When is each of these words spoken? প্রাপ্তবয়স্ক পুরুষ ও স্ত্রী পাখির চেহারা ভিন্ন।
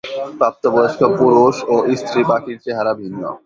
প্রাপ্তবয়স্ক 0.39 1.01
পুরুষ 1.19 1.55
ও 1.73 1.75
স্ত্রী 1.99 2.21
পাখির 2.29 2.57
চেহারা 2.65 2.93
ভিন্ন। 3.01 3.23